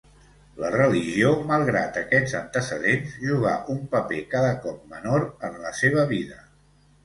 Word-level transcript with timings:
La 0.61 0.69
religió, 0.75 1.33
malgrat 1.51 1.99
aquests 2.01 2.33
antecedents, 2.41 3.13
jugà 3.27 3.53
un 3.77 3.79
paper 3.95 4.25
cada 4.35 4.57
cop 4.67 4.83
menor 4.99 5.31
en 5.51 5.63
la 5.69 5.79
seva 5.85 6.11
vida. 6.17 6.45